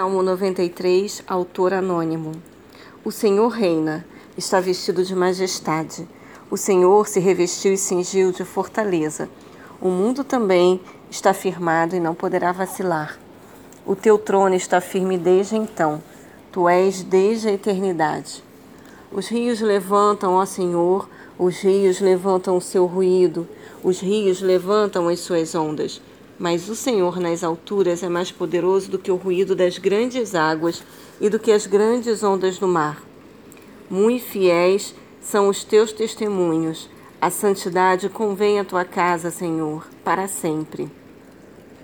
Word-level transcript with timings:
Salmo 0.00 0.22
93, 0.22 1.24
autor 1.26 1.74
anônimo. 1.74 2.32
O 3.04 3.12
Senhor 3.12 3.48
reina, 3.48 4.06
está 4.34 4.58
vestido 4.58 5.04
de 5.04 5.14
majestade. 5.14 6.08
O 6.50 6.56
Senhor 6.56 7.06
se 7.06 7.20
revestiu 7.20 7.74
e 7.74 7.76
cingiu 7.76 8.32
de 8.32 8.42
fortaleza. 8.42 9.28
O 9.78 9.90
mundo 9.90 10.24
também 10.24 10.80
está 11.10 11.34
firmado 11.34 11.94
e 11.94 12.00
não 12.00 12.14
poderá 12.14 12.50
vacilar. 12.50 13.18
O 13.84 13.94
teu 13.94 14.16
trono 14.16 14.54
está 14.54 14.80
firme 14.80 15.18
desde 15.18 15.56
então. 15.56 16.02
Tu 16.50 16.66
és 16.66 17.02
desde 17.02 17.48
a 17.48 17.52
eternidade. 17.52 18.42
Os 19.12 19.28
rios 19.28 19.60
levantam, 19.60 20.32
ó 20.32 20.46
Senhor, 20.46 21.10
os 21.38 21.60
rios 21.60 22.00
levantam 22.00 22.56
o 22.56 22.62
seu 22.62 22.86
ruído, 22.86 23.46
os 23.84 24.00
rios 24.00 24.40
levantam 24.40 25.08
as 25.08 25.20
suas 25.20 25.54
ondas. 25.54 26.00
Mas 26.40 26.70
o 26.70 26.74
Senhor 26.74 27.20
nas 27.20 27.44
alturas 27.44 28.02
é 28.02 28.08
mais 28.08 28.32
poderoso 28.32 28.90
do 28.90 28.98
que 28.98 29.10
o 29.10 29.16
ruído 29.16 29.54
das 29.54 29.76
grandes 29.76 30.34
águas 30.34 30.82
e 31.20 31.28
do 31.28 31.38
que 31.38 31.52
as 31.52 31.66
grandes 31.66 32.22
ondas 32.22 32.58
do 32.58 32.66
mar. 32.66 33.02
Muito 33.90 34.24
fiéis 34.24 34.94
são 35.20 35.48
os 35.48 35.62
teus 35.62 35.92
testemunhos. 35.92 36.88
A 37.20 37.28
santidade 37.28 38.08
convém 38.08 38.58
à 38.58 38.64
tua 38.64 38.86
casa, 38.86 39.30
Senhor, 39.30 39.86
para 40.02 40.26
sempre. 40.26 40.90